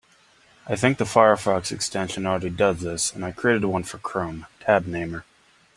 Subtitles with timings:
[0.65, 4.87] I think the Firefox extension already does this, and I created one for Chrome, Tab
[4.87, 5.25] Namer.